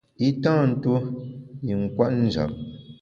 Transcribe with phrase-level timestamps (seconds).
[0.27, 0.97] I tâ ntuo
[1.71, 2.51] i nkwet njap.